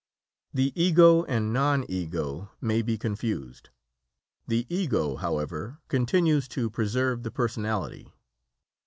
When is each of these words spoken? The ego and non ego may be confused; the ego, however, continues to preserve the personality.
The 0.51 0.73
ego 0.75 1.25
and 1.25 1.53
non 1.53 1.85
ego 1.87 2.49
may 2.59 2.81
be 2.81 2.97
confused; 2.97 3.69
the 4.47 4.65
ego, 4.67 5.17
however, 5.17 5.77
continues 5.89 6.47
to 6.47 6.71
preserve 6.71 7.21
the 7.21 7.29
personality. 7.29 8.11